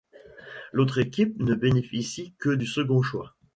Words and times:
L'autre 0.71 0.97
équipe 0.97 1.39
ne 1.43 1.53
bénéficie 1.53 2.33
que 2.39 2.49
du 2.49 2.65
second 2.65 3.03
choix. 3.03 3.35